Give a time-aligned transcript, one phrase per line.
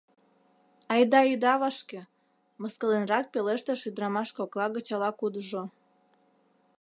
[0.93, 2.01] —Айда ида вашке,—
[2.61, 5.63] мыскыленрак пелештыш ӱдрамаш кокла гыч ала-кудыжо.